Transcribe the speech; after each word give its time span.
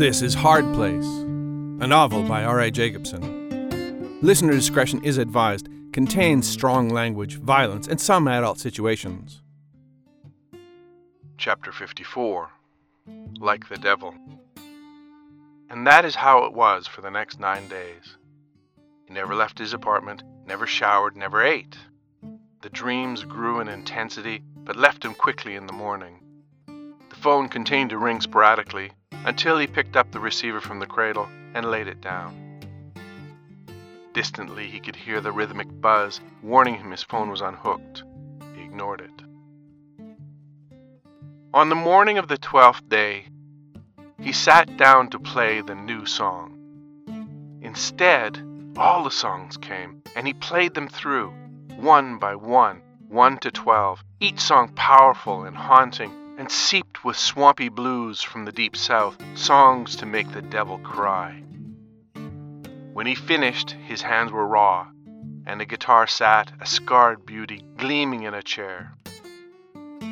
This 0.00 0.22
is 0.22 0.32
Hard 0.32 0.64
Place, 0.72 1.04
a 1.04 1.86
novel 1.86 2.22
by 2.22 2.42
R.A. 2.42 2.70
Jacobson. 2.70 4.18
Listener 4.22 4.52
discretion 4.52 5.04
is 5.04 5.18
advised, 5.18 5.68
contains 5.92 6.48
strong 6.48 6.88
language, 6.88 7.36
violence, 7.36 7.86
and 7.86 8.00
some 8.00 8.26
adult 8.26 8.58
situations. 8.58 9.42
Chapter 11.36 11.70
54 11.70 12.48
Like 13.40 13.68
the 13.68 13.76
Devil. 13.76 14.14
And 15.68 15.86
that 15.86 16.06
is 16.06 16.14
how 16.14 16.46
it 16.46 16.54
was 16.54 16.86
for 16.86 17.02
the 17.02 17.10
next 17.10 17.38
nine 17.38 17.68
days. 17.68 18.16
He 19.04 19.12
never 19.12 19.34
left 19.34 19.58
his 19.58 19.74
apartment, 19.74 20.22
never 20.46 20.66
showered, 20.66 21.14
never 21.14 21.42
ate. 21.42 21.76
The 22.62 22.70
dreams 22.70 23.24
grew 23.24 23.60
in 23.60 23.68
intensity, 23.68 24.42
but 24.64 24.76
left 24.76 25.04
him 25.04 25.12
quickly 25.12 25.56
in 25.56 25.66
the 25.66 25.74
morning. 25.74 26.22
The 26.66 27.16
phone 27.16 27.50
continued 27.50 27.90
to 27.90 27.98
ring 27.98 28.22
sporadically 28.22 28.92
until 29.24 29.58
he 29.58 29.66
picked 29.66 29.96
up 29.96 30.10
the 30.10 30.20
receiver 30.20 30.60
from 30.60 30.78
the 30.78 30.86
cradle 30.86 31.28
and 31.54 31.70
laid 31.70 31.88
it 31.88 32.00
down. 32.00 32.34
Distantly, 34.12 34.66
he 34.66 34.80
could 34.80 34.96
hear 34.96 35.20
the 35.20 35.32
rhythmic 35.32 35.68
buzz 35.80 36.20
warning 36.42 36.76
him 36.76 36.90
his 36.90 37.02
phone 37.02 37.30
was 37.30 37.40
unhooked. 37.40 38.02
He 38.54 38.62
ignored 38.62 39.00
it. 39.00 39.22
On 41.54 41.68
the 41.68 41.74
morning 41.74 42.18
of 42.18 42.28
the 42.28 42.38
twelfth 42.38 42.88
day, 42.88 43.26
he 44.20 44.32
sat 44.32 44.76
down 44.76 45.10
to 45.10 45.18
play 45.18 45.60
the 45.60 45.74
new 45.74 46.06
song. 46.06 46.56
Instead, 47.62 48.42
all 48.76 49.04
the 49.04 49.10
songs 49.10 49.56
came, 49.56 50.02
and 50.16 50.26
he 50.26 50.34
played 50.34 50.74
them 50.74 50.88
through, 50.88 51.32
one 51.76 52.18
by 52.18 52.34
one, 52.34 52.82
one 53.08 53.38
to 53.38 53.50
twelve, 53.50 54.02
each 54.20 54.40
song 54.40 54.68
powerful 54.74 55.44
and 55.44 55.56
haunting, 55.56 56.12
and 56.38 56.50
seeped 56.50 56.89
with 57.02 57.16
swampy 57.16 57.68
blues 57.68 58.22
from 58.22 58.44
the 58.44 58.52
deep 58.52 58.76
south, 58.76 59.16
songs 59.34 59.96
to 59.96 60.04
make 60.04 60.30
the 60.32 60.42
devil 60.42 60.78
cry. 60.78 61.42
When 62.92 63.06
he 63.06 63.14
finished, 63.14 63.70
his 63.70 64.02
hands 64.02 64.32
were 64.32 64.46
raw, 64.46 64.88
and 65.46 65.60
the 65.60 65.64
guitar 65.64 66.06
sat, 66.06 66.52
a 66.60 66.66
scarred 66.66 67.24
beauty, 67.24 67.64
gleaming 67.78 68.24
in 68.24 68.34
a 68.34 68.42
chair. 68.42 68.92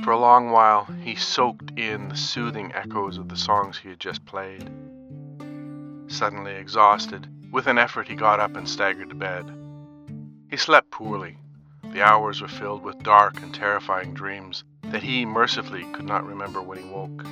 For 0.03 0.13
a 0.13 0.19
long 0.19 0.51
while, 0.51 0.85
he 1.03 1.15
soaked 1.15 1.79
in 1.79 2.09
the 2.09 2.17
soothing 2.17 2.73
echoes 2.75 3.19
of 3.19 3.29
the 3.29 3.37
songs 3.37 3.79
he 3.79 3.91
had 3.91 4.01
just 4.01 4.25
played. 4.25 4.71
Suddenly 6.07 6.55
exhausted, 6.55 7.29
with 7.53 7.67
an 7.67 7.77
effort 7.77 8.09
he 8.09 8.15
got 8.15 8.41
up 8.41 8.57
and 8.57 8.69
staggered 8.69 9.11
to 9.11 9.15
bed. 9.15 9.53
He 10.51 10.57
slept 10.57 10.91
poorly. 10.91 11.37
The 11.93 12.03
hours 12.03 12.41
were 12.41 12.49
filled 12.49 12.83
with 12.83 13.03
dark 13.03 13.43
and 13.43 13.55
terrifying 13.55 14.15
dreams 14.15 14.65
that 14.91 15.03
he 15.03 15.27
mercifully 15.27 15.85
could 15.93 16.07
not 16.07 16.27
remember 16.27 16.63
when 16.63 16.79
he 16.79 16.89
woke. 16.89 17.27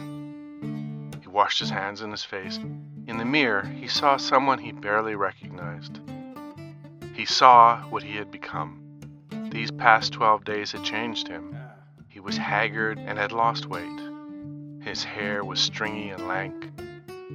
He 1.22 1.28
washed 1.28 1.58
his 1.58 1.70
hands 1.70 2.00
and 2.02 2.12
his 2.12 2.24
face. 2.24 2.58
In 3.06 3.18
the 3.18 3.24
mirror, 3.24 3.64
he 3.64 3.88
saw 3.88 4.16
someone 4.16 4.58
he 4.58 4.72
barely 4.72 5.14
recognized. 5.14 6.00
He 7.14 7.24
saw 7.24 7.82
what 7.84 8.02
he 8.02 8.16
had 8.16 8.30
become. 8.30 8.82
These 9.50 9.70
past 9.70 10.12
12 10.12 10.44
days 10.44 10.72
had 10.72 10.84
changed 10.84 11.28
him. 11.28 11.56
He 12.08 12.20
was 12.20 12.36
haggard 12.36 12.98
and 12.98 13.18
had 13.18 13.32
lost 13.32 13.66
weight. 13.66 14.00
His 14.82 15.04
hair 15.04 15.44
was 15.44 15.60
stringy 15.60 16.10
and 16.10 16.28
lank. 16.28 16.70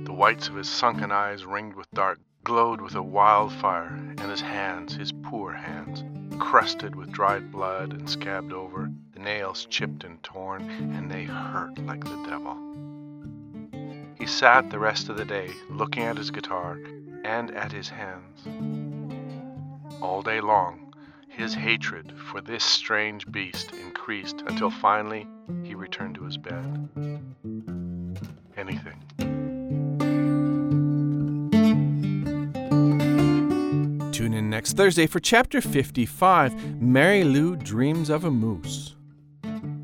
The 0.05 0.13
whites 0.13 0.47
of 0.47 0.55
his 0.55 0.69
sunken 0.69 1.11
eyes, 1.11 1.45
ringed 1.45 1.75
with 1.75 1.89
dark, 1.91 2.19
glowed 2.43 2.79
with 2.79 2.95
a 2.95 3.01
wildfire, 3.01 4.10
his 4.31 4.41
hands, 4.41 4.95
his 4.95 5.11
poor 5.11 5.51
hands, 5.51 6.05
crusted 6.39 6.95
with 6.95 7.11
dried 7.11 7.51
blood 7.51 7.91
and 7.91 8.09
scabbed 8.09 8.53
over, 8.53 8.89
the 9.13 9.19
nails 9.19 9.65
chipped 9.65 10.05
and 10.05 10.23
torn, 10.23 10.69
and 10.95 11.11
they 11.11 11.25
hurt 11.25 11.77
like 11.79 12.01
the 12.01 12.25
devil. 12.25 12.57
He 14.17 14.25
sat 14.25 14.69
the 14.69 14.79
rest 14.79 15.09
of 15.09 15.17
the 15.17 15.25
day 15.25 15.49
looking 15.69 16.03
at 16.03 16.15
his 16.15 16.31
guitar 16.31 16.79
and 17.25 17.51
at 17.51 17.73
his 17.73 17.89
hands. 17.89 18.47
All 20.01 20.21
day 20.21 20.39
long, 20.39 20.93
his 21.27 21.53
hatred 21.53 22.13
for 22.31 22.39
this 22.39 22.63
strange 22.63 23.29
beast 23.29 23.73
increased 23.73 24.43
until 24.47 24.71
finally 24.71 25.27
he 25.63 25.75
returned 25.75 26.15
to 26.15 26.23
his 26.23 26.37
bed. 26.37 26.87
Anything. 28.55 29.00
Next 34.61 34.77
Thursday 34.77 35.07
for 35.07 35.19
Chapter 35.19 35.59
55 35.59 36.79
Mary 36.79 37.23
Lou 37.23 37.55
Dreams 37.55 38.11
of 38.11 38.25
a 38.25 38.29
Moose. 38.29 38.95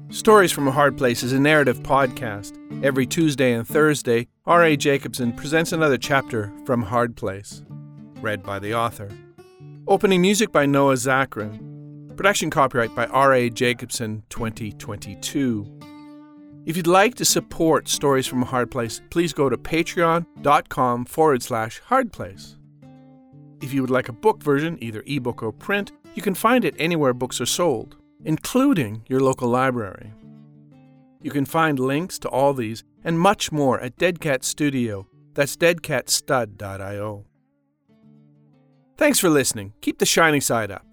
Stories 0.09 0.51
from 0.51 0.67
a 0.67 0.71
Hard 0.71 0.95
Place 0.95 1.23
is 1.23 1.33
a 1.33 1.39
narrative 1.39 1.79
podcast. 1.79 2.55
Every 2.85 3.07
Tuesday 3.07 3.53
and 3.53 3.67
Thursday, 3.67 4.27
R.A. 4.45 4.77
Jacobson 4.77 5.33
presents 5.33 5.71
another 5.71 5.97
chapter 5.97 6.53
from 6.63 6.83
Hard 6.83 7.15
Place, 7.15 7.63
read 8.21 8.43
by 8.43 8.59
the 8.59 8.75
author. 8.75 9.09
Opening 9.87 10.21
music 10.21 10.51
by 10.51 10.67
Noah 10.67 10.93
Zachrin. 10.93 12.15
Production 12.15 12.51
copyright 12.51 12.93
by 12.93 13.07
R.A. 13.07 13.49
Jacobson 13.49 14.21
2022. 14.29 15.79
If 16.67 16.77
you'd 16.77 16.85
like 16.85 17.15
to 17.15 17.25
support 17.25 17.87
Stories 17.87 18.27
from 18.27 18.43
a 18.43 18.45
Hard 18.45 18.69
Place, 18.69 19.01
please 19.09 19.33
go 19.33 19.49
to 19.49 19.57
patreon.com 19.57 21.05
forward 21.05 21.41
slash 21.41 21.81
hardplace. 21.89 22.57
If 23.61 23.73
you 23.73 23.81
would 23.81 23.89
like 23.89 24.09
a 24.09 24.13
book 24.13 24.43
version, 24.43 24.77
either 24.81 25.03
ebook 25.07 25.41
or 25.41 25.51
print, 25.51 25.91
you 26.13 26.21
can 26.21 26.35
find 26.35 26.63
it 26.63 26.75
anywhere 26.77 27.13
books 27.13 27.41
are 27.41 27.45
sold, 27.45 27.97
including 28.23 29.03
your 29.07 29.19
local 29.19 29.49
library. 29.49 30.13
You 31.21 31.31
can 31.31 31.45
find 31.45 31.79
links 31.79 32.19
to 32.19 32.29
all 32.29 32.53
these 32.53 32.83
and 33.03 33.19
much 33.19 33.51
more 33.51 33.79
at 33.79 33.97
Dead 33.97 34.19
Cat 34.19 34.43
Studio. 34.43 35.07
That's 35.33 35.57
deadcatstud.io. 35.57 37.25
Thanks 38.97 39.19
for 39.19 39.29
listening. 39.29 39.73
Keep 39.81 39.99
the 39.99 40.05
shiny 40.05 40.39
side 40.39 40.71
up. 40.71 40.86